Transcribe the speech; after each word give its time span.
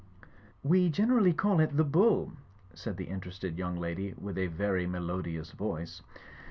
"We 0.63 0.89
generally 0.89 1.31
call 1.31 1.59
it 1.59 1.77
The 1.77 1.83
Bull," 1.83 2.33
said 2.73 2.97
the 2.97 3.03
interested 3.05 3.59
young 3.59 3.75
lady, 3.77 4.15
with 4.17 4.35
a 4.39 4.47
very 4.47 4.87
melodious 4.87 5.51
voice. 5.51 6.01